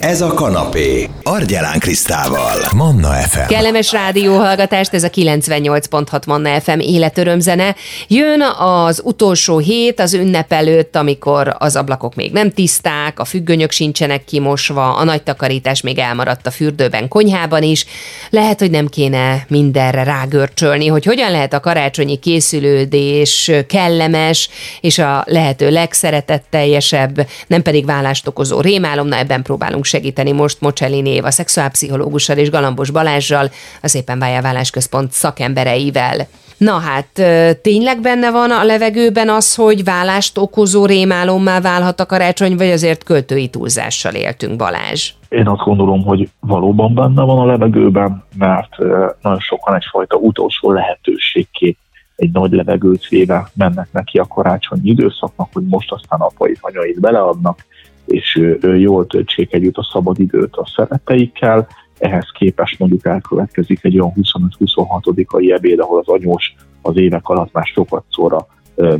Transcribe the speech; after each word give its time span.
Ez 0.00 0.20
a 0.20 0.34
kanapé. 0.34 1.08
Argyelán 1.22 1.78
Krisztával. 1.78 2.58
Manna 2.74 3.08
FM. 3.08 3.48
Kellemes 3.48 3.92
rádióhallgatást, 3.92 4.94
ez 4.94 5.04
a 5.04 5.10
98.6 5.10 6.26
Manna 6.26 6.60
FM 6.60 6.78
életörömzene. 6.78 7.74
Jön 8.08 8.40
az 8.58 9.00
utolsó 9.04 9.58
hét 9.58 10.00
az 10.00 10.14
ünnep 10.14 10.52
előtt, 10.52 10.96
amikor 10.96 11.54
az 11.58 11.76
ablakok 11.76 12.14
még 12.14 12.32
nem 12.32 12.50
tiszták, 12.50 13.20
a 13.20 13.24
függönyök 13.24 13.70
sincsenek 13.70 14.24
kimosva, 14.24 14.94
a 14.94 15.04
nagy 15.04 15.22
takarítás 15.22 15.80
még 15.80 15.98
elmaradt 15.98 16.46
a 16.46 16.50
fürdőben, 16.50 17.08
konyhában 17.08 17.62
is. 17.62 17.86
Lehet, 18.30 18.58
hogy 18.60 18.70
nem 18.70 18.86
kéne 18.86 19.44
mindenre 19.48 20.02
rágörcsölni, 20.02 20.86
hogy 20.86 21.04
hogyan 21.04 21.30
lehet 21.30 21.52
a 21.52 21.60
karácsonyi 21.60 22.16
készülődés 22.16 23.50
kellemes, 23.66 24.48
és 24.80 24.98
a 24.98 25.24
lehető 25.26 25.70
legszeretetteljesebb, 25.70 27.26
nem 27.46 27.62
pedig 27.62 27.84
vállást 27.86 28.26
okozó 28.26 28.60
rémálom, 28.60 29.06
na 29.06 29.16
ebben 29.16 29.42
próbálunk 29.42 29.88
segíteni 29.90 30.32
most 30.32 30.60
Mocselli 30.60 31.06
Éva, 31.06 31.30
szexuálpszichológussal 31.30 32.36
és 32.36 32.50
Galambos 32.50 32.90
Balázsral, 32.90 33.50
a 33.82 33.88
Szépen 33.88 34.18
Vájáválás 34.18 34.70
Központ 34.70 35.12
szakembereivel. 35.12 36.16
Na 36.56 36.78
hát, 36.78 37.06
tényleg 37.62 38.00
benne 38.00 38.30
van 38.30 38.50
a 38.50 38.64
levegőben 38.64 39.28
az, 39.28 39.54
hogy 39.54 39.84
vállást 39.84 40.38
okozó 40.38 40.86
rémálommá 40.86 41.60
válhat 41.60 42.00
a 42.00 42.06
karácsony, 42.06 42.56
vagy 42.56 42.70
azért 42.70 43.04
költői 43.04 43.48
túlzással 43.48 44.14
éltünk, 44.14 44.56
Balázs? 44.56 45.12
Én 45.28 45.46
azt 45.46 45.62
gondolom, 45.62 46.02
hogy 46.02 46.28
valóban 46.40 46.94
benne 46.94 47.22
van 47.22 47.38
a 47.38 47.46
levegőben, 47.46 48.24
mert 48.36 48.76
nagyon 49.22 49.40
sokan 49.40 49.74
egyfajta 49.74 50.16
utolsó 50.16 50.72
lehetőségként 50.72 51.76
egy 52.16 52.30
nagy 52.32 52.52
levegőt 52.52 53.08
véve 53.08 53.50
mennek 53.54 53.88
neki 53.92 54.18
a 54.18 54.26
karácsonyi 54.26 54.88
időszaknak, 54.88 55.48
hogy 55.52 55.64
most 55.66 55.92
aztán 55.92 56.20
apait, 56.20 56.58
anyait 56.60 57.00
beleadnak, 57.00 57.64
és 58.10 58.56
jól 58.60 59.06
töltsék 59.06 59.54
együtt 59.54 59.76
a 59.76 59.88
szabad 59.92 60.18
időt 60.18 60.56
a 60.56 60.66
szeretteikkel. 60.74 61.68
Ehhez 61.98 62.30
képest 62.38 62.78
mondjuk 62.78 63.06
elkövetkezik 63.06 63.84
egy 63.84 64.00
olyan 64.00 64.12
25-26-ai 64.16 65.52
ebéd, 65.52 65.78
ahol 65.78 65.98
az 65.98 66.08
anyós 66.08 66.54
az 66.82 66.96
évek 66.96 67.28
alatt 67.28 67.52
már 67.52 67.66
sokat 67.66 68.04
szóra 68.10 68.46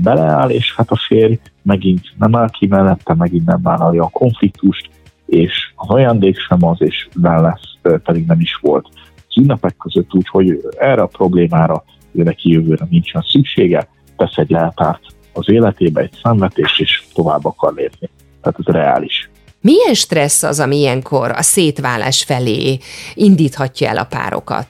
beleáll, 0.03 0.51
és 0.51 0.75
hát 0.75 0.91
a 0.91 0.97
férj 1.07 1.39
megint 1.63 2.03
nem 2.19 2.37
áll 2.37 2.51
ki 2.51 2.67
mellette, 2.67 3.15
megint 3.15 3.47
nem 3.47 3.63
vállalja 3.63 4.03
a 4.05 4.09
konfliktust, 4.09 4.91
és 5.27 5.73
az 5.75 5.89
ajándék 5.89 6.39
sem 6.39 6.65
az, 6.65 6.83
és 6.83 7.09
lesz, 7.23 7.77
pedig 7.83 8.27
nem 8.27 8.41
is 8.41 8.59
volt 8.63 8.89
az 9.29 9.39
ünnepek 9.39 9.77
között, 9.77 10.15
úgyhogy 10.15 10.61
erre 10.79 11.03
a 11.03 11.07
problémára 11.07 11.85
ő 12.13 12.23
neki 12.23 12.51
jövőre 12.51 12.87
nincsen 12.91 13.25
szüksége, 13.29 13.89
tesz 14.17 14.37
egy 14.37 14.51
leltárt 14.51 15.03
az 15.33 15.51
életébe, 15.51 16.01
egy 16.01 16.19
számvetést, 16.23 16.81
és 16.81 17.03
tovább 17.15 17.45
akar 17.45 17.75
lépni 17.75 18.09
tehát 18.43 18.59
ez 18.59 18.75
reális. 18.75 19.31
Milyen 19.61 19.95
stressz 19.95 20.43
az, 20.43 20.61
ami 20.61 20.77
ilyenkor 20.77 21.31
a 21.31 21.43
szétválás 21.43 22.25
felé 22.25 22.79
indíthatja 23.15 23.89
el 23.89 23.97
a 23.97 24.05
párokat? 24.05 24.69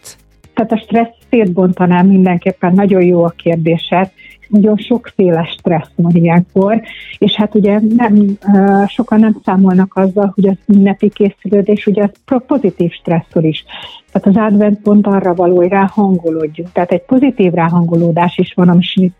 Tehát 0.54 0.72
a 0.72 0.82
stressz 0.84 1.16
szétbontanám 1.30 2.06
mindenképpen, 2.06 2.72
nagyon 2.72 3.02
jó 3.02 3.24
a 3.24 3.34
kérdésed 3.36 4.10
nagyon 4.50 4.76
sokféle 4.76 5.44
stressz 5.44 5.92
van 5.94 6.14
ilyenkor, 6.14 6.80
és 7.18 7.34
hát 7.34 7.54
ugye 7.54 7.80
nem, 7.96 8.38
sokan 8.86 9.20
nem 9.20 9.40
számolnak 9.44 9.94
azzal, 9.94 10.32
hogy 10.34 10.46
az 10.46 10.56
ünnepi 10.66 11.08
készülődés 11.08 11.86
ugye 11.86 12.02
az 12.26 12.40
pozitív 12.46 12.92
stresszor 12.92 13.44
is. 13.44 13.64
Tehát 14.12 14.28
az 14.28 14.52
advent 14.52 14.80
pont 14.80 15.06
arra 15.06 15.34
való, 15.34 15.56
hogy 15.56 15.68
ráhangolódjunk. 15.68 16.72
Tehát 16.72 16.92
egy 16.92 17.02
pozitív 17.02 17.52
ráhangolódás 17.52 18.38
is 18.38 18.52
van, 18.54 18.68
ami 18.68 19.12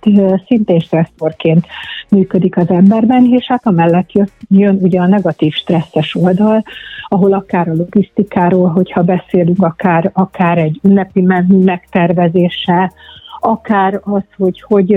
szintén 0.46 0.80
stresszorként 0.80 1.66
működik 2.08 2.56
az 2.56 2.68
emberben, 2.68 3.24
és 3.24 3.46
hát 3.46 3.66
amellett 3.66 4.12
jön, 4.12 4.28
jön 4.48 4.78
ugye 4.82 5.00
a 5.00 5.06
negatív 5.06 5.52
stresszes 5.52 6.14
oldal, 6.14 6.64
ahol 7.08 7.32
akár 7.32 7.68
a 7.68 7.74
logisztikáról, 7.74 8.68
hogyha 8.68 9.02
beszélünk, 9.02 9.62
akár, 9.62 10.10
akár 10.12 10.58
egy 10.58 10.80
ünnepi 10.82 11.20
menü 11.20 11.64
megtervezése, 11.64 12.92
akár 13.40 14.00
az, 14.04 14.22
hogy 14.36 14.60
hogy, 14.60 14.94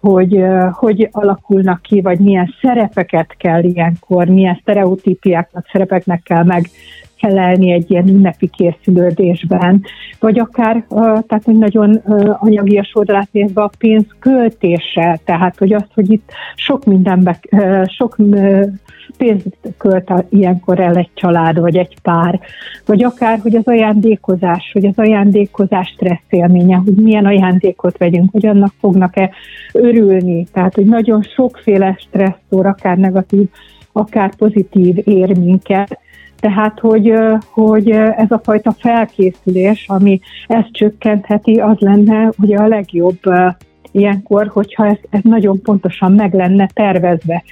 hogy 0.00 0.44
hogy 0.72 1.08
alakulnak 1.12 1.82
ki, 1.82 2.00
vagy 2.00 2.18
milyen 2.18 2.54
szerepeket 2.60 3.34
kell 3.36 3.62
ilyenkor, 3.62 4.26
milyen 4.26 4.58
sztereotípiáknak, 4.60 5.68
szerepeknek 5.72 6.22
kell 6.22 6.44
meg 6.44 6.70
felelni 7.20 7.72
egy 7.72 7.90
ilyen 7.90 8.08
ünnepi 8.08 8.48
készülődésben, 8.48 9.82
vagy 10.20 10.38
akár, 10.38 10.84
tehát 11.26 11.44
hogy 11.44 11.58
nagyon 11.58 11.94
anyagias 12.38 12.90
oldalát 12.94 13.28
nézve 13.32 13.62
a 13.62 13.70
pénz 13.78 14.06
költése, 14.18 15.20
tehát 15.24 15.58
hogy 15.58 15.72
az, 15.72 15.84
hogy 15.94 16.10
itt 16.10 16.30
sok 16.54 16.84
mindenbe, 16.84 17.38
sok 17.84 18.16
pénzt 19.16 19.58
költ 19.78 20.12
ilyenkor 20.28 20.80
el 20.80 20.96
egy 20.96 21.10
család, 21.14 21.60
vagy 21.60 21.76
egy 21.76 21.96
pár, 22.02 22.40
vagy 22.86 23.04
akár, 23.04 23.38
hogy 23.42 23.56
az 23.56 23.66
ajándékozás, 23.66 24.70
hogy 24.72 24.84
az 24.84 24.98
ajándékozás 24.98 25.88
stressz 25.88 26.20
élménye, 26.28 26.76
hogy 26.76 26.94
milyen 26.94 27.26
ajándékot 27.26 27.98
vegyünk, 27.98 28.30
hogy 28.32 28.46
annak 28.46 28.72
fognak-e 28.80 29.30
örülni. 29.72 30.46
Tehát, 30.52 30.74
hogy 30.74 30.84
nagyon 30.84 31.22
sokféle 31.22 31.96
stresszor, 31.98 32.66
akár 32.66 32.98
negatív, 32.98 33.48
akár 33.92 34.34
pozitív 34.34 34.96
ér 35.04 35.38
minket, 35.38 35.99
tehát, 36.40 36.78
hogy, 36.78 37.12
hogy 37.50 37.90
ez 37.90 38.30
a 38.30 38.40
fajta 38.42 38.72
felkészülés, 38.72 39.84
ami 39.88 40.20
ezt 40.46 40.72
csökkentheti, 40.72 41.54
az 41.54 41.78
lenne 41.78 42.30
ugye 42.38 42.56
a 42.56 42.66
legjobb 42.66 43.18
ilyenkor, 43.92 44.46
hogyha 44.46 44.86
ez, 44.86 44.96
ez 45.10 45.20
nagyon 45.22 45.62
pontosan 45.62 46.12
meg 46.12 46.34
lenne 46.34 46.68
tervezve. 46.74 47.42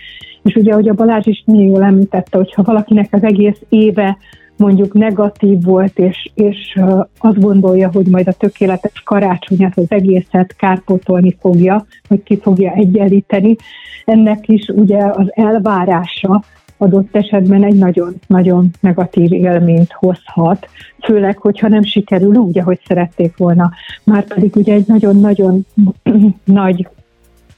És 0.43 0.55
ugye, 0.55 0.73
ahogy 0.73 0.89
a 0.89 0.95
Balázs 0.95 1.27
is 1.27 1.43
nagyon 1.47 1.65
jól 1.65 1.83
említette, 1.83 2.37
hogyha 2.37 2.63
valakinek 2.63 3.09
az 3.11 3.23
egész 3.23 3.61
éve 3.69 4.17
mondjuk 4.57 4.93
negatív 4.93 5.63
volt, 5.63 5.99
és, 5.99 6.31
és 6.35 6.81
azt 7.19 7.41
gondolja, 7.41 7.91
hogy 7.93 8.07
majd 8.07 8.29
a 8.29 8.33
tökéletes 8.33 9.03
karácsonyat, 9.05 9.77
az 9.77 9.87
egészet 9.89 10.57
kárpótolni 10.57 11.37
fogja, 11.41 11.87
hogy 12.09 12.23
ki 12.23 12.39
fogja 12.41 12.73
egyenlíteni, 12.73 13.57
ennek 14.05 14.49
is 14.49 14.69
ugye 14.69 14.99
az 15.13 15.27
elvárása 15.31 16.43
adott 16.79 17.17
esetben 17.17 17.65
egy 17.65 17.75
nagyon-nagyon 17.75 18.71
negatív 18.81 19.33
élményt 19.33 19.93
hozhat, 19.93 20.69
főleg, 21.03 21.39
hogyha 21.39 21.69
nem 21.69 21.83
sikerül 21.83 22.35
úgy, 22.37 22.59
ahogy 22.59 22.81
szerették 22.87 23.37
volna. 23.37 23.71
Már 24.05 24.25
pedig 24.25 24.57
ugye 24.57 24.73
egy 24.73 24.87
nagyon-nagyon 24.87 25.67
nagy 26.45 26.89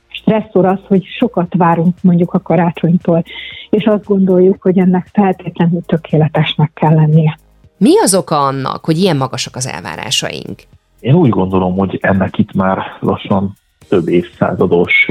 stresszor 0.08 0.64
az, 0.64 0.78
hogy 0.86 1.04
sokat 1.04 1.54
várunk 1.56 1.96
mondjuk 2.02 2.34
a 2.34 2.40
karácsonytól, 2.40 3.24
és 3.70 3.84
azt 3.84 4.04
gondoljuk, 4.04 4.62
hogy 4.62 4.78
ennek 4.78 5.08
feltétlenül 5.12 5.80
tökéletesnek 5.86 6.70
kell 6.74 6.94
lennie. 6.94 7.38
Mi 7.76 7.98
az 7.98 8.14
oka 8.14 8.40
annak, 8.40 8.84
hogy 8.84 8.98
ilyen 8.98 9.16
magasak 9.16 9.56
az 9.56 9.66
elvárásaink? 9.66 10.62
Én 11.00 11.14
úgy 11.14 11.28
gondolom, 11.28 11.76
hogy 11.76 11.98
ennek 12.02 12.38
itt 12.38 12.52
már 12.52 12.78
lassan 13.00 13.52
több 13.90 14.08
évszázados 14.08 15.06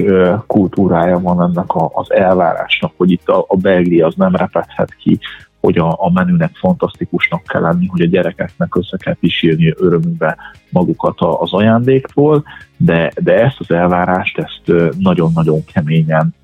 kultúrája 0.48 1.20
van 1.20 1.42
ennek 1.42 1.76
az 1.94 2.14
elvárásnak, 2.14 2.94
hogy 2.98 3.12
itt 3.12 3.28
a, 3.28 3.46
a 3.48 3.70
az 4.02 4.14
nem 4.16 4.36
repedhet 4.36 4.96
ki, 4.96 5.20
hogy 5.60 5.78
a, 5.78 5.90
a 5.90 6.12
menünek 6.14 6.52
fantasztikusnak 6.56 7.44
kell 7.44 7.62
lenni, 7.62 7.88
hogy 7.88 8.02
a 8.02 8.06
gyerekeknek 8.06 8.76
össze 8.76 8.98
kell 8.98 9.16
pisírni 9.20 9.74
örömükbe 9.78 10.38
magukat 10.70 11.16
az 11.20 11.54
ajándéktól, 11.54 12.44
de, 12.78 13.12
de 13.16 13.44
ezt 13.44 13.60
az 13.60 13.72
elvárást, 13.72 14.38
ezt 14.38 14.94
nagyon-nagyon 15.00 15.64
keményen 15.74 16.36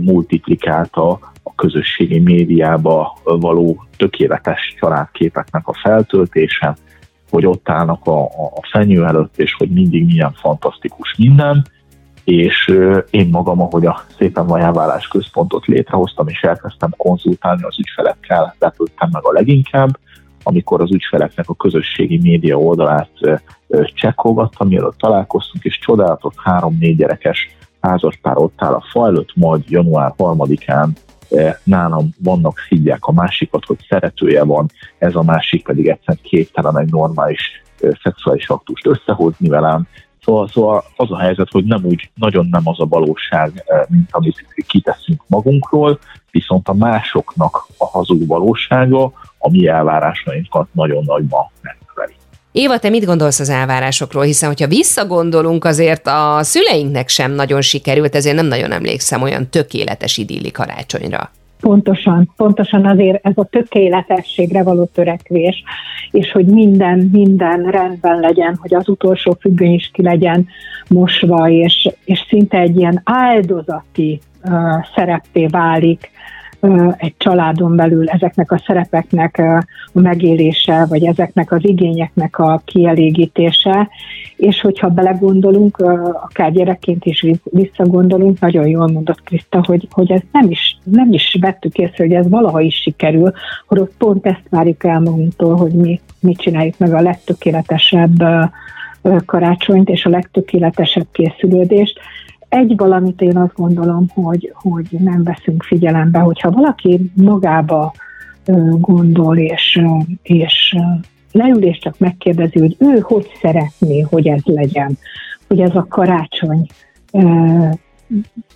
multiplikálta 0.00 1.10
a 1.42 1.54
közösségi 1.54 2.18
médiába 2.18 3.18
való 3.24 3.86
tökéletes 3.96 4.74
családképeknek 4.80 5.68
a 5.68 5.74
feltöltése, 5.82 6.76
hogy 7.30 7.46
ott 7.46 7.68
állnak 7.68 8.06
a, 8.06 8.24
a 8.24 8.68
fenyő 8.70 9.04
előtt, 9.04 9.38
és 9.38 9.54
hogy 9.54 9.70
mindig 9.70 10.04
milyen 10.04 10.32
fantasztikus 10.32 11.14
minden, 11.18 11.66
és 12.28 12.74
én 13.10 13.28
magam, 13.28 13.60
ahogy 13.60 13.86
a 13.86 14.00
Szépen 14.18 14.46
Vajáválás 14.46 15.08
központot 15.08 15.66
létrehoztam, 15.66 16.28
és 16.28 16.40
elkezdtem 16.40 16.90
konzultálni 16.96 17.62
az 17.62 17.78
ügyfelekkel, 17.78 18.54
lepődtem 18.58 19.08
meg 19.12 19.24
a 19.24 19.32
leginkább, 19.32 19.98
amikor 20.42 20.80
az 20.80 20.92
ügyfeleknek 20.92 21.48
a 21.48 21.54
közösségi 21.54 22.18
média 22.22 22.58
oldalát 22.58 23.10
csekkolgattam, 23.94 24.68
mielőtt 24.68 24.98
találkoztunk, 24.98 25.64
és 25.64 25.78
csodálatos 25.78 26.34
három-négy 26.36 26.96
gyerekes 26.96 27.56
házaspár 27.80 28.36
ott 28.36 28.62
áll 28.62 28.72
a 28.72 28.84
fa 28.90 29.06
előtt, 29.06 29.36
majd 29.36 29.62
január 29.68 30.14
3-án 30.18 30.88
nálam 31.64 32.08
vannak 32.22 32.58
hívják 32.68 33.04
a 33.04 33.12
másikat, 33.12 33.64
hogy 33.64 33.86
szeretője 33.88 34.44
van, 34.44 34.66
ez 34.98 35.14
a 35.14 35.22
másik 35.22 35.64
pedig 35.64 35.88
egyszerűen 35.88 36.18
képtelen 36.22 36.78
egy 36.78 36.90
normális 36.90 37.62
szexuális 38.02 38.48
aktust 38.48 38.86
összehozni 38.86 39.48
velem, 39.48 39.86
Szóval, 40.28 40.48
szóval 40.48 40.84
az 40.96 41.10
a 41.10 41.18
helyzet, 41.18 41.50
hogy 41.50 41.64
nem 41.64 41.84
úgy, 41.84 42.10
nagyon 42.14 42.46
nem 42.50 42.62
az 42.64 42.80
a 42.80 42.86
valóság, 42.86 43.64
eh, 43.66 43.80
mint 43.88 44.08
amit 44.10 44.44
kiteszünk 44.66 45.22
magunkról, 45.26 45.98
viszont 46.30 46.68
a 46.68 46.74
másoknak 46.74 47.66
a 47.76 47.86
hazug 47.86 48.26
valósága 48.26 49.12
a 49.38 49.50
mi 49.50 49.66
elvárásainkat 49.66 50.68
nagyon 50.72 51.04
nagyban 51.06 51.50
megveri. 51.62 52.14
Éva, 52.52 52.78
te 52.78 52.88
mit 52.88 53.04
gondolsz 53.04 53.40
az 53.40 53.48
elvárásokról? 53.48 54.22
Hiszen, 54.22 54.48
hogyha 54.48 54.66
visszagondolunk, 54.66 55.64
azért 55.64 56.06
a 56.06 56.38
szüleinknek 56.42 57.08
sem 57.08 57.32
nagyon 57.32 57.60
sikerült, 57.60 58.14
ezért 58.14 58.36
nem 58.36 58.46
nagyon 58.46 58.72
emlékszem 58.72 59.22
olyan 59.22 59.48
tökéletes 59.50 60.16
idilli 60.16 60.50
karácsonyra. 60.50 61.30
Pontosan, 61.60 62.32
pontosan 62.36 62.86
azért 62.86 63.26
ez 63.26 63.32
a 63.36 63.44
tökéletességre 63.44 64.62
való 64.62 64.84
törekvés, 64.84 65.62
és 66.10 66.32
hogy 66.32 66.46
minden, 66.46 67.08
minden 67.12 67.70
rendben 67.70 68.20
legyen, 68.20 68.58
hogy 68.60 68.74
az 68.74 68.88
utolsó 68.88 69.36
függöny 69.40 69.72
is 69.72 69.90
ki 69.92 70.02
legyen 70.02 70.46
mosva, 70.88 71.48
és, 71.48 71.88
és 72.04 72.24
szinte 72.28 72.58
egy 72.58 72.76
ilyen 72.76 73.00
áldozati 73.04 74.20
uh, 74.44 74.52
szereppé 74.94 75.46
válik 75.46 76.10
egy 76.96 77.14
családon 77.16 77.76
belül 77.76 78.08
ezeknek 78.08 78.52
a 78.52 78.62
szerepeknek 78.66 79.38
a 79.92 80.00
megélése, 80.00 80.86
vagy 80.88 81.04
ezeknek 81.04 81.52
az 81.52 81.64
igényeknek 81.64 82.38
a 82.38 82.62
kielégítése, 82.64 83.88
és 84.36 84.60
hogyha 84.60 84.88
belegondolunk, 84.88 85.76
akár 86.22 86.52
gyerekként 86.52 87.04
is 87.04 87.26
visszagondolunk, 87.44 88.40
nagyon 88.40 88.66
jól 88.66 88.86
mondott 88.86 89.22
Kriszta, 89.22 89.62
hogy, 89.64 89.88
hogy 89.90 90.12
ez 90.12 90.20
nem 90.32 90.50
is, 90.50 90.78
nem 90.84 91.12
is 91.12 91.36
vettük 91.40 91.76
észre, 91.76 92.04
hogy 92.04 92.12
ez 92.12 92.28
valaha 92.28 92.60
is 92.60 92.74
sikerül, 92.74 93.32
hogy 93.66 93.88
pont 93.98 94.26
ezt 94.26 94.42
várjuk 94.50 94.84
el 94.84 95.00
magunktól, 95.00 95.56
hogy 95.56 95.72
mi 95.72 96.00
mit 96.20 96.38
csináljuk 96.38 96.78
meg 96.78 96.94
a 96.94 97.00
legtökéletesebb 97.00 98.22
karácsonyt 99.26 99.88
és 99.88 100.04
a 100.04 100.10
legtökéletesebb 100.10 101.06
készülődést, 101.12 102.00
egy 102.48 102.72
valamit 102.76 103.20
én 103.20 103.36
azt 103.36 103.54
gondolom, 103.54 104.06
hogy, 104.14 104.52
hogy 104.54 104.86
nem 104.90 105.22
veszünk 105.22 105.62
figyelembe, 105.62 106.18
hogyha 106.18 106.50
valaki 106.50 107.10
magába 107.14 107.92
gondol, 108.80 109.38
és, 109.38 109.80
és 110.22 110.76
leül 111.32 111.62
és 111.62 111.78
csak 111.78 111.98
megkérdezi, 111.98 112.58
hogy 112.58 112.76
ő 112.78 112.98
hogy 112.98 113.30
szeretné, 113.40 114.00
hogy 114.00 114.28
ez 114.28 114.42
legyen, 114.44 114.98
hogy 115.46 115.60
ez 115.60 115.74
a 115.74 115.86
karácsony 115.88 116.66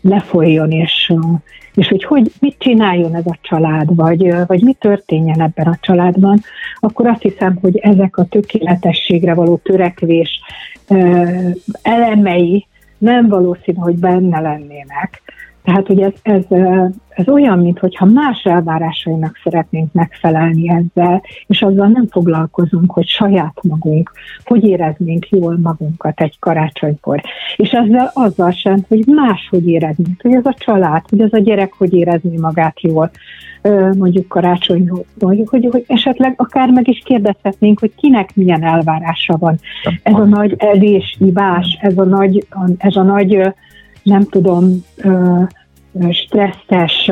lefolyjon, 0.00 0.70
és, 0.70 1.12
és 1.74 1.88
hogy, 1.88 2.04
hogy 2.04 2.32
mit 2.40 2.56
csináljon 2.58 3.14
ez 3.14 3.26
a 3.26 3.38
család, 3.40 3.94
vagy, 3.94 4.34
vagy 4.46 4.62
mi 4.62 4.72
történjen 4.72 5.40
ebben 5.40 5.66
a 5.66 5.78
családban, 5.80 6.40
akkor 6.80 7.06
azt 7.06 7.22
hiszem, 7.22 7.58
hogy 7.60 7.76
ezek 7.76 8.16
a 8.16 8.24
tökéletességre 8.24 9.34
való 9.34 9.56
törekvés 9.56 10.40
elemei 11.82 12.66
nem 13.02 13.28
valószínű, 13.28 13.78
hogy 13.78 13.98
benne 13.98 14.40
lennének. 14.40 15.22
Tehát, 15.64 15.86
hogy 15.86 16.00
ez, 16.00 16.12
ez, 16.22 16.44
ez 17.08 17.28
olyan, 17.28 17.58
mintha 17.58 18.04
más 18.04 18.42
elvárásainak 18.44 19.40
szeretnénk 19.44 19.92
megfelelni 19.92 20.68
ezzel, 20.68 21.22
és 21.46 21.62
azzal 21.62 21.86
nem 21.86 22.06
foglalkozunk, 22.10 22.92
hogy 22.92 23.06
saját 23.06 23.58
magunk, 23.62 24.12
hogy 24.44 24.64
éreznénk 24.64 25.28
jól 25.28 25.58
magunkat 25.62 26.20
egy 26.20 26.38
karácsonykor. 26.38 27.22
És 27.56 27.70
ezzel 27.70 28.10
azzal 28.14 28.50
sem, 28.50 28.84
hogy 28.88 29.06
más 29.06 29.46
hogy 29.50 29.68
éreznénk, 29.68 30.22
hogy 30.22 30.34
ez 30.34 30.46
a 30.46 30.54
család, 30.58 31.02
hogy 31.08 31.20
az 31.20 31.32
a 31.32 31.38
gyerek 31.38 31.72
hogy 31.72 31.92
érezni 31.92 32.38
magát 32.38 32.80
jól, 32.80 33.10
mondjuk 33.96 34.28
karácsonykor, 34.28 35.04
hogy, 35.18 35.42
hogy, 35.46 35.68
hogy 35.70 35.84
esetleg 35.86 36.34
akár 36.36 36.70
meg 36.70 36.88
is 36.88 37.02
kérdezhetnénk, 37.04 37.80
hogy 37.80 37.94
kinek 37.96 38.34
milyen 38.34 38.62
elvárása 38.62 39.36
van. 39.36 39.58
Ez 40.02 40.14
a 40.14 40.24
nagy 40.24 40.54
elés, 40.58 41.16
ivás, 41.20 41.78
ez 41.80 41.98
a 41.98 42.04
nagy, 42.04 42.46
ez 42.78 42.96
a 42.96 43.02
nagy 43.02 43.52
nem 44.02 44.24
tudom, 44.24 44.84
stresszes 46.10 47.10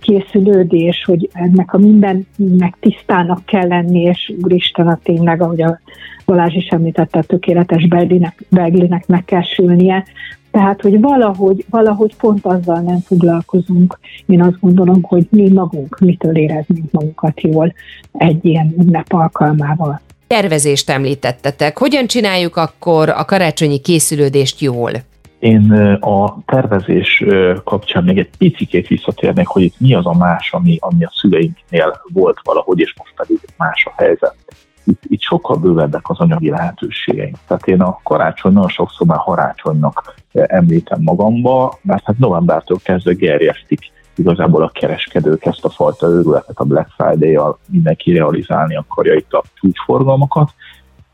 készülődés, 0.00 1.04
hogy 1.04 1.28
ennek 1.32 1.72
a 1.72 1.78
mindennek 1.78 2.76
tisztának 2.80 3.44
kell 3.44 3.68
lenni, 3.68 4.00
és 4.00 4.32
úristen 4.42 4.88
a 4.88 4.98
tényleg, 5.02 5.42
ahogy 5.42 5.62
a 5.62 5.80
Balázs 6.26 6.54
is 6.54 6.66
említette, 6.66 7.18
a 7.18 7.22
tökéletes 7.22 7.88
beglinek, 7.88 8.44
beglinek 8.48 9.06
meg 9.06 9.24
kell 9.24 9.42
sülnie. 9.42 10.04
Tehát, 10.50 10.80
hogy 10.80 11.00
valahogy, 11.00 11.64
valahogy 11.70 12.16
pont 12.16 12.46
azzal 12.46 12.80
nem 12.80 12.98
foglalkozunk. 12.98 13.98
Én 14.26 14.42
azt 14.42 14.60
gondolom, 14.60 15.02
hogy 15.02 15.26
mi 15.30 15.48
magunk 15.48 15.98
mitől 15.98 16.36
éreznünk 16.36 16.90
magunkat 16.90 17.40
jól 17.40 17.74
egy 18.12 18.44
ilyen 18.44 18.74
ünnep 18.78 19.12
alkalmával. 19.12 20.00
Tervezést 20.26 20.90
említettetek. 20.90 21.78
Hogyan 21.78 22.06
csináljuk 22.06 22.56
akkor 22.56 23.08
a 23.08 23.24
karácsonyi 23.24 23.78
készülődést 23.78 24.60
jól? 24.60 24.90
Én 25.38 25.72
a 26.00 26.38
tervezés 26.46 27.24
kapcsán 27.64 28.04
még 28.04 28.18
egy 28.18 28.30
picikét 28.38 28.86
visszatérnék, 28.86 29.46
hogy 29.46 29.62
itt 29.62 29.80
mi 29.80 29.94
az 29.94 30.06
a 30.06 30.14
más, 30.14 30.52
ami, 30.52 30.76
ami 30.80 31.04
a 31.04 31.12
szüleinknél 31.14 32.00
volt 32.12 32.38
valahogy, 32.42 32.78
és 32.78 32.94
most 32.98 33.14
pedig 33.16 33.40
más 33.56 33.86
a 33.86 34.02
helyzet. 34.02 34.36
Itt, 34.84 35.02
itt 35.02 35.20
sokkal 35.20 35.56
bővebbek 35.56 36.10
az 36.10 36.18
anyagi 36.18 36.50
lehetőségeink. 36.50 37.36
Tehát 37.46 37.66
én 37.66 37.80
a 37.80 38.00
karácsony 38.02 38.52
nagyon 38.52 38.68
sokszor 38.68 39.06
már 39.06 39.18
harácsonynak 39.18 40.14
említem 40.32 41.00
magamba, 41.02 41.78
mert 41.82 42.04
hát 42.04 42.18
novembertől 42.18 42.78
kezdve 42.82 43.12
gerjesztik 43.12 43.90
igazából 44.16 44.62
a 44.62 44.70
kereskedők 44.74 45.44
ezt 45.44 45.64
a 45.64 45.70
fajta 45.70 46.06
őrületet 46.06 46.58
a 46.58 46.64
Black 46.64 46.88
Friday-jal 46.96 47.58
mindenki 47.68 48.12
realizálni 48.12 48.76
akarja 48.76 49.14
itt 49.14 49.32
a 49.32 49.44
csúcsforgalmakat, 49.54 50.50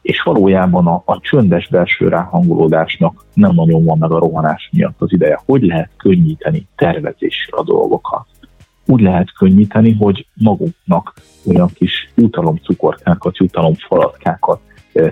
és 0.03 0.23
valójában 0.23 0.87
a, 0.87 1.03
a 1.05 1.21
csöndes 1.21 1.69
belső 1.69 2.09
ráhangolódásnak 2.09 3.25
nem 3.35 3.55
nagyon 3.55 3.85
van 3.85 3.99
meg 3.99 4.11
a 4.11 4.19
rohanás 4.19 4.71
miatt 4.73 5.01
az 5.01 5.13
ideje. 5.13 5.41
Hogy 5.45 5.63
lehet 5.63 5.91
könnyíteni 5.97 6.67
tervezésre 6.77 7.57
a 7.57 7.63
dolgokat? 7.63 8.27
Úgy 8.87 9.01
lehet 9.01 9.33
könnyíteni, 9.33 9.93
hogy 9.93 10.27
magunknak 10.35 11.15
olyan 11.47 11.69
kis 11.75 12.13
jutalomcukorkákat, 12.15 13.37
jutalomfalatkákat 13.37 14.61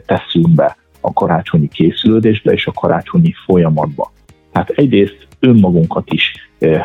teszünk 0.07 0.51
be 0.55 0.77
a 1.01 1.13
karácsonyi 1.13 1.69
készülődésbe 1.69 2.53
és 2.53 2.67
a 2.67 2.73
karácsonyi 2.73 3.33
folyamatba. 3.45 4.13
Tehát 4.53 4.69
egyrészt 4.69 5.29
önmagunkat 5.41 6.13
is 6.13 6.35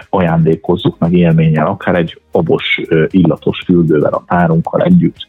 ajándékozzuk 0.10 0.98
meg 1.00 1.14
élménnyel, 1.14 1.68
akár 1.68 1.96
egy 1.96 2.22
abos 2.32 2.82
illatos 3.08 3.62
fürdővel 3.66 4.14
a 4.14 4.24
párunkkal 4.26 4.82
együtt, 4.82 5.26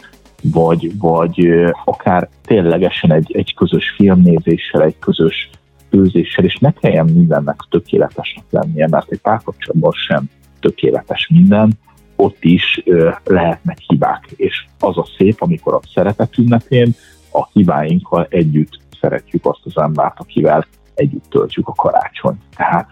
vagy, 0.53 0.99
vagy 0.99 1.49
akár 1.85 2.29
ténylegesen 2.43 3.13
egy, 3.13 3.37
egy 3.37 3.55
közös 3.55 3.91
filmnézéssel, 3.97 4.83
egy 4.83 4.99
közös 4.99 5.51
főzéssel, 5.91 6.45
és 6.45 6.57
ne 6.57 6.73
kelljen 6.73 7.07
mindennek 7.07 7.57
tökéletesnek 7.71 8.45
lennie, 8.51 8.89
mert 8.91 9.11
egy 9.11 9.21
párkapcsolatban 9.21 9.93
sem 9.93 10.25
tökéletes 10.61 11.29
minden, 11.33 11.73
ott 12.17 12.37
is 12.41 12.83
ö, 12.85 13.11
lehetnek 13.25 13.79
hibák, 13.87 14.27
és 14.37 14.67
az 14.81 14.99
a 14.99 15.07
szép, 15.19 15.37
amikor 15.39 15.75
a 15.75 15.81
szeretet 15.95 16.39
ünnepén 16.39 16.95
a 17.33 17.49
hibáinkkal 17.53 18.27
együtt 18.31 18.79
szeretjük 19.01 19.47
azt 19.47 19.61
az 19.65 19.79
embert, 19.79 20.21
akivel 20.21 20.67
együtt 20.95 21.25
töltjük 21.31 21.69
a 21.69 21.73
karácsonyt. 21.73 22.41
Tehát 22.57 22.89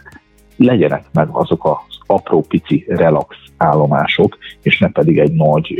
legyenek 0.57 1.05
meg 1.13 1.29
azok 1.31 1.65
az 1.65 1.94
apró 2.07 2.41
pici 2.49 2.85
relax 2.89 3.37
állomások, 3.57 4.39
és 4.63 4.79
ne 4.79 4.89
pedig 4.89 5.19
egy 5.19 5.33
nagy 5.33 5.75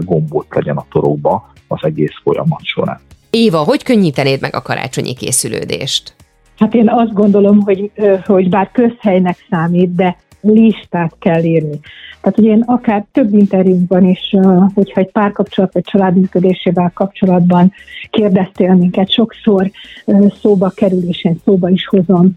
gombot 0.00 0.46
legyen 0.54 0.76
a 0.76 0.86
torokba 0.90 1.52
az 1.68 1.78
egész 1.82 2.14
folyamat 2.22 2.64
során. 2.64 3.00
Éva, 3.30 3.58
hogy 3.58 3.82
könnyítenéd 3.82 4.40
meg 4.40 4.54
a 4.54 4.62
karácsonyi 4.62 5.14
készülődést? 5.14 6.14
Hát 6.58 6.74
én 6.74 6.88
azt 6.88 7.12
gondolom, 7.12 7.60
hogy, 7.60 7.90
hogy 8.26 8.48
bár 8.48 8.70
közhelynek 8.72 9.36
számít, 9.50 9.94
de 9.94 10.16
listát 10.40 11.16
kell 11.18 11.42
írni. 11.42 11.80
Tehát 12.20 12.38
ugye 12.38 12.50
én 12.50 12.62
akár 12.66 13.06
több 13.12 13.34
interjúnkban 13.34 14.04
is, 14.04 14.34
hogyha 14.74 15.00
egy 15.00 15.10
párkapcsolat 15.10 15.72
vagy 15.72 15.84
családműködésével 15.84 16.90
kapcsolatban 16.94 17.72
kérdeztél 18.10 18.74
minket, 18.74 19.10
sokszor 19.10 19.70
szóba 20.40 20.68
kerül, 20.68 21.08
és 21.08 21.24
én 21.24 21.40
szóba 21.44 21.68
is 21.68 21.86
hozom 21.86 22.32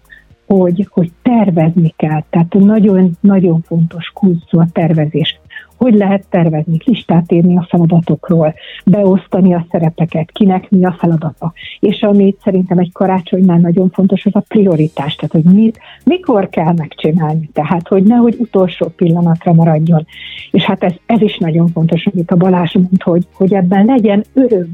hogy, 0.54 0.88
hogy 0.90 1.12
tervezni 1.22 1.94
kell. 1.96 2.24
Tehát 2.30 2.54
nagyon-nagyon 2.54 3.62
fontos 3.62 4.12
kulcsú 4.14 4.60
a 4.60 4.68
tervezés. 4.72 5.40
Hogy 5.80 5.94
lehet 5.94 6.26
tervezni, 6.30 6.78
listát 6.86 7.32
írni 7.32 7.58
a 7.58 7.66
feladatokról, 7.70 8.54
beosztani 8.86 9.54
a 9.54 9.66
szerepeket, 9.72 10.32
kinek 10.32 10.70
mi 10.70 10.86
a 10.86 10.96
feladata. 11.00 11.54
És 11.80 12.02
ami 12.02 12.36
szerintem 12.44 12.78
egy 12.78 12.92
karácsonynál 12.92 13.58
nagyon 13.58 13.90
fontos, 13.90 14.26
az 14.26 14.36
a 14.36 14.44
prioritás, 14.48 15.16
tehát 15.16 15.32
hogy 15.32 15.56
mit, 15.56 15.80
mikor 16.04 16.50
kell 16.50 16.74
megcsinálni, 16.74 17.50
tehát 17.54 17.88
hogy 17.88 18.04
nehogy 18.04 18.36
utolsó 18.40 18.88
pillanatra 18.88 19.54
maradjon. 19.54 20.06
És 20.52 20.64
hát 20.64 20.84
ez, 20.84 20.94
ez 21.06 21.22
is 21.22 21.38
nagyon 21.38 21.68
fontos, 21.68 22.06
amit 22.06 22.32
a 22.32 22.36
Balázs 22.36 22.74
mond, 22.74 23.04
hogy, 23.04 23.28
hogy 23.34 23.54
ebben 23.54 23.86
legyen 23.86 24.24
öröm, 24.34 24.72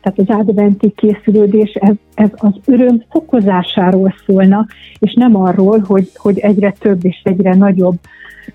tehát 0.00 0.18
az 0.18 0.46
adventi 0.46 0.92
készülődés, 0.96 1.72
ez, 1.72 1.94
ez 2.14 2.30
az 2.34 2.52
öröm 2.64 3.02
fokozásáról 3.10 4.14
szólna, 4.26 4.66
és 4.98 5.14
nem 5.14 5.36
arról, 5.36 5.78
hogy, 5.86 6.08
hogy 6.14 6.38
egyre 6.38 6.74
több 6.78 7.04
és 7.04 7.20
egyre 7.22 7.54
nagyobb 7.54 7.98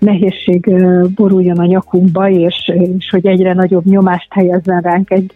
nehézség 0.00 0.74
boruljon 1.14 1.58
a 1.58 1.64
nyakunkba, 1.64 2.28
és, 2.28 2.72
és 2.96 3.08
hogy 3.10 3.26
egyre 3.26 3.52
nagyobb 3.52 3.84
nyomást 3.84 4.28
helyezzen 4.30 4.80
ránk 4.80 5.10
egy, 5.10 5.32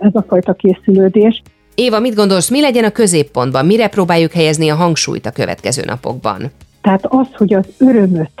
ez 0.00 0.10
a 0.12 0.24
fajta 0.28 0.52
készülődés. 0.52 1.42
Éva, 1.74 2.00
mit 2.00 2.14
gondolsz, 2.14 2.50
mi 2.50 2.60
legyen 2.60 2.84
a 2.84 2.90
középpontban? 2.90 3.66
Mire 3.66 3.88
próbáljuk 3.88 4.32
helyezni 4.32 4.68
a 4.68 4.74
hangsúlyt 4.74 5.26
a 5.26 5.30
következő 5.30 5.82
napokban? 5.84 6.42
Tehát 6.80 7.06
az, 7.06 7.26
hogy 7.36 7.54
az 7.54 7.66
örömöt 7.78 8.40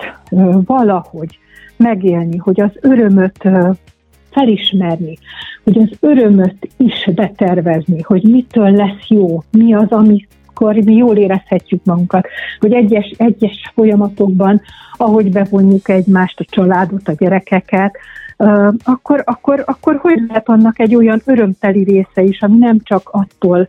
valahogy 0.64 1.38
megélni, 1.76 2.36
hogy 2.36 2.60
az 2.60 2.70
örömöt 2.80 3.48
felismerni, 4.30 5.18
hogy 5.64 5.78
az 5.78 5.90
örömöt 6.00 6.68
is 6.76 7.08
betervezni, 7.14 8.02
hogy 8.02 8.22
mitől 8.22 8.70
lesz 8.70 9.08
jó, 9.08 9.42
mi 9.50 9.74
az, 9.74 9.90
ami 9.90 10.26
akkor 10.56 10.74
mi 10.74 10.94
jól 10.94 11.16
érezhetjük 11.16 11.84
magunkat, 11.84 12.26
hogy 12.58 12.72
egyes, 12.72 13.14
egyes 13.16 13.70
folyamatokban, 13.74 14.60
ahogy 14.96 15.30
bevonjuk 15.30 15.88
egymást, 15.88 16.40
a 16.40 16.44
családot, 16.48 17.08
a 17.08 17.12
gyerekeket, 17.12 17.96
akkor, 18.84 19.22
akkor, 19.24 19.62
akkor 19.66 19.96
hogy 19.96 20.22
lehet 20.28 20.48
annak 20.48 20.78
egy 20.78 20.94
olyan 20.94 21.22
örömteli 21.24 21.82
része 21.82 22.22
is, 22.22 22.40
ami 22.40 22.58
nem 22.58 22.78
csak 22.82 23.08
attól 23.12 23.68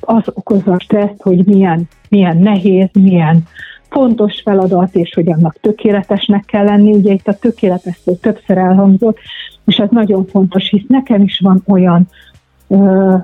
az 0.00 0.22
okozza 0.34 0.72
a 0.72 0.80
stresszt, 0.80 1.22
hogy 1.22 1.44
milyen, 1.46 1.88
milyen 2.08 2.36
nehéz, 2.36 2.88
milyen 2.92 3.42
fontos 3.88 4.40
feladat, 4.44 4.94
és 4.94 5.14
hogy 5.14 5.32
annak 5.32 5.56
tökéletesnek 5.60 6.44
kell 6.44 6.64
lenni. 6.64 6.92
Ugye 6.92 7.12
itt 7.12 7.28
a 7.28 7.38
tökéletes 7.38 7.98
szó 8.04 8.14
többször 8.14 8.58
elhangzott, 8.58 9.18
és 9.64 9.76
ez 9.76 9.88
nagyon 9.90 10.26
fontos, 10.26 10.68
hisz 10.68 10.86
nekem 10.88 11.22
is 11.22 11.40
van 11.40 11.62
olyan 11.66 12.08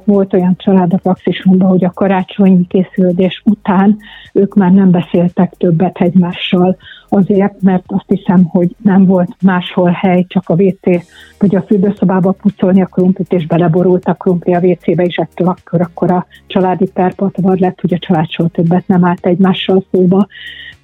volt 0.04 0.32
olyan 0.32 0.56
család 0.56 0.92
a 0.92 0.96
praxisomban, 0.96 1.68
hogy 1.68 1.84
a 1.84 1.90
karácsonyi 1.90 2.66
készülődés 2.66 3.42
után 3.44 3.96
ők 4.32 4.54
már 4.54 4.72
nem 4.72 4.90
beszéltek 4.90 5.54
többet 5.56 6.00
egymással, 6.00 6.76
azért, 7.08 7.62
mert 7.62 7.84
azt 7.86 8.04
hiszem, 8.06 8.44
hogy 8.44 8.74
nem 8.82 9.06
volt 9.06 9.36
máshol 9.42 9.90
hely, 9.90 10.24
csak 10.28 10.48
a 10.48 10.54
WC, 10.54 11.04
vagy 11.38 11.56
a 11.56 11.62
fürdőszobába 11.62 12.32
pucolni 12.32 12.82
a 12.82 12.86
krumplit, 12.86 13.32
és 13.32 13.46
beleborult 13.46 14.04
a 14.04 14.14
krumpli 14.14 14.54
a 14.54 14.60
WC-be, 14.60 15.04
és 15.04 15.16
ettől 15.16 15.48
akkor, 15.48 15.80
akkor 15.80 16.10
a 16.10 16.26
családi 16.46 16.90
perpatvar 16.90 17.58
lett, 17.58 17.80
hogy 17.80 17.94
a 17.94 17.98
család 17.98 18.30
soha 18.30 18.48
többet 18.48 18.86
nem 18.86 19.04
állt 19.04 19.26
egymással 19.26 19.84
szóba. 19.90 20.26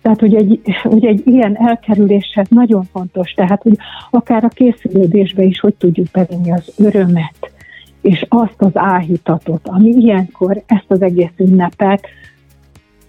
Tehát, 0.03 0.21
hogy 0.21 0.35
egy, 0.35 0.61
hogy 0.83 1.05
egy 1.05 1.23
ilyen 1.25 1.57
elkerüléshez 1.57 2.49
nagyon 2.49 2.83
fontos, 2.83 3.33
tehát, 3.33 3.63
hogy 3.63 3.77
akár 4.11 4.45
a 4.45 4.49
készülődésbe 4.49 5.43
is 5.43 5.61
hogy 5.61 5.75
tudjuk 5.75 6.07
bevinni 6.13 6.53
az 6.53 6.73
örömet, 6.79 7.51
és 8.01 8.27
azt 8.29 8.57
az 8.57 8.71
áhítatot, 8.75 9.69
ami 9.69 9.89
ilyenkor 9.89 10.63
ezt 10.67 10.87
az 10.89 11.03
egész 11.03 11.33
ünnepet 11.37 12.07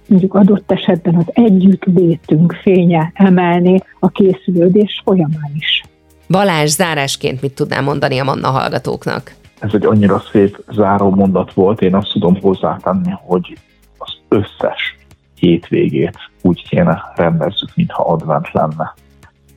mondjuk 0.08 0.34
adott 0.34 0.72
esetben 0.72 1.16
az 1.16 1.26
együttlétünk 1.34 2.54
fénye 2.62 3.12
emelni 3.14 3.80
a 4.00 4.10
készülődés 4.10 5.02
folyamán 5.06 5.52
is. 5.56 5.84
Balázs, 6.30 6.70
zárásként 6.70 7.42
mit 7.42 7.56
tudnál 7.56 7.82
mondani 7.82 8.20
a 8.20 8.24
Manna 8.24 8.50
hallgatóknak? 8.50 9.34
Ez 9.60 9.74
egy 9.74 9.86
annyira 9.86 10.24
szép 10.32 10.64
záró 10.72 11.10
mondat 11.10 11.54
volt, 11.54 11.82
én 11.82 11.96
azt 11.96 12.12
tudom 12.12 12.42
hozzátenni, 12.42 13.14
hogy 13.22 13.58
az 13.98 14.14
összes 14.28 14.98
hétvégét 15.36 16.18
úgy 16.42 16.68
kéne 16.70 17.12
rendezzük, 17.16 17.70
mintha 17.76 18.04
advent 18.04 18.52
lenne. 18.52 18.94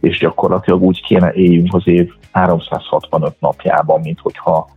És 0.00 0.19
gyakorlatilag 0.19 0.83
úgy 0.83 1.03
kéne 1.03 1.33
éljünk 1.33 1.75
az 1.75 1.87
év 1.87 2.12
365 2.33 3.41
napjában, 3.41 4.00
mint 4.00 4.21
hogyha 4.21 4.69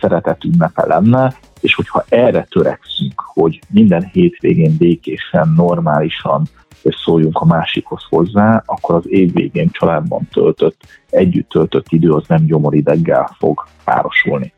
szeretet 0.00 0.44
ünnepe 0.44 0.86
lenne, 0.86 1.34
és 1.60 1.74
hogyha 1.74 2.04
erre 2.08 2.46
törekszünk, 2.50 3.12
hogy 3.16 3.60
minden 3.68 4.10
hétvégén 4.12 4.76
békésen, 4.78 5.52
normálisan 5.56 6.42
szóljunk 7.04 7.40
a 7.40 7.44
másikhoz 7.44 8.02
hozzá, 8.08 8.62
akkor 8.66 8.94
az 8.94 9.08
év 9.08 9.32
végén 9.32 9.70
családban 9.70 10.28
töltött, 10.32 10.80
együtt 11.10 11.48
töltött 11.48 11.86
idő 11.88 12.10
az 12.10 12.24
nem 12.26 12.44
gyomorideggel 12.44 13.36
fog 13.38 13.66
párosulni. 13.84 14.52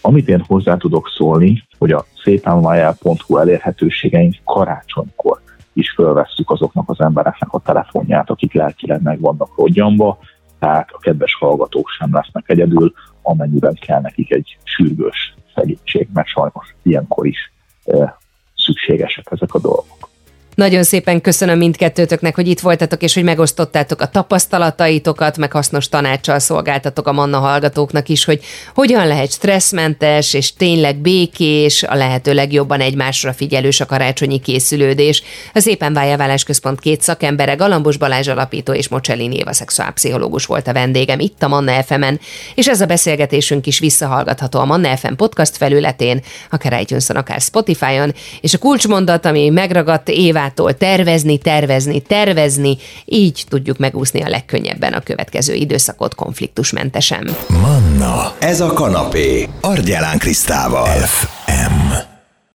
Amit 0.00 0.28
én 0.28 0.44
hozzá 0.46 0.76
tudok 0.76 1.08
szólni, 1.16 1.62
hogy 1.78 1.92
a 1.92 2.04
szépenvájel.hu 2.24 3.36
elérhetőségeink 3.36 4.34
karácsonykor 4.44 5.40
is 5.72 5.90
fölvesszük 5.90 6.50
azoknak 6.50 6.90
az 6.90 7.00
embereknek 7.00 7.52
a 7.52 7.60
telefonját, 7.60 8.30
akik 8.30 8.52
lelkileg 8.52 9.02
meg 9.02 9.20
vannak 9.20 9.56
rodjamba, 9.56 10.18
tehát 10.62 10.90
a 10.92 10.98
kedves 10.98 11.34
hallgatók 11.34 11.88
sem 11.88 12.14
lesznek 12.14 12.48
egyedül, 12.48 12.92
amennyiben 13.22 13.74
kell 13.74 14.00
nekik 14.00 14.32
egy 14.32 14.58
sürgős 14.64 15.34
segítség, 15.54 16.08
mert 16.12 16.28
sajnos 16.28 16.74
ilyenkor 16.82 17.26
is 17.26 17.52
szükségesek 18.56 19.26
ezek 19.30 19.54
a 19.54 19.58
dolgok. 19.58 19.91
Nagyon 20.54 20.82
szépen 20.82 21.20
köszönöm 21.20 21.58
mindkettőtöknek, 21.58 22.34
hogy 22.34 22.48
itt 22.48 22.60
voltatok, 22.60 23.02
és 23.02 23.14
hogy 23.14 23.22
megosztottátok 23.22 24.00
a 24.00 24.06
tapasztalataitokat, 24.06 25.36
meg 25.36 25.52
hasznos 25.52 25.88
tanácssal 25.88 26.38
szolgáltatok 26.38 27.06
a 27.06 27.12
Manna 27.12 27.38
hallgatóknak 27.38 28.08
is, 28.08 28.24
hogy 28.24 28.40
hogyan 28.74 29.06
lehet 29.06 29.32
stresszmentes 29.32 30.34
és 30.34 30.54
tényleg 30.54 30.96
békés, 30.96 31.82
a 31.82 31.94
lehető 31.94 32.34
legjobban 32.34 32.80
egymásra 32.80 33.32
figyelős 33.32 33.80
a 33.80 33.86
karácsonyi 33.86 34.38
készülődés. 34.38 35.22
A 35.54 35.60
Szépen 35.60 35.92
Vájaválás 35.92 36.44
Központ 36.44 36.80
két 36.80 37.02
szakembere, 37.02 37.54
Galambos 37.54 37.96
Balázs 37.96 38.28
alapító 38.28 38.72
és 38.72 38.88
Mocsellin 38.88 39.32
Éva 39.32 39.52
szexuálpszichológus 39.52 40.44
volt 40.46 40.68
a 40.68 40.72
vendégem 40.72 41.20
itt 41.20 41.42
a 41.42 41.48
Manna 41.48 41.82
FM-en, 41.82 42.20
és 42.54 42.68
ez 42.68 42.80
a 42.80 42.86
beszélgetésünk 42.86 43.66
is 43.66 43.78
visszahallgatható 43.78 44.58
a 44.58 44.64
Manna 44.64 44.96
FM 44.96 45.14
podcast 45.14 45.56
felületén, 45.56 46.22
akár 46.50 46.80
iTunes-on, 46.80 47.16
akár 47.16 47.40
Spotify-on, 47.40 48.14
és 48.40 48.54
a 48.54 48.58
kulcsmondat, 48.58 49.26
ami 49.26 49.48
megragadt 49.48 50.08
Éva 50.08 50.40
magától 50.42 50.74
tervezni, 50.74 51.38
tervezni, 51.38 52.00
tervezni, 52.00 52.76
így 53.04 53.44
tudjuk 53.48 53.78
megúszni 53.78 54.22
a 54.22 54.28
legkönnyebben 54.28 54.92
a 54.92 55.00
következő 55.00 55.54
időszakot 55.54 56.14
konfliktusmentesen. 56.14 57.36
Manna, 57.48 58.34
ez 58.38 58.60
a 58.60 58.72
kanapé, 58.72 59.48
Argyelán 59.60 60.18
Krisztával. 60.18 60.86
FM. 60.86 62.11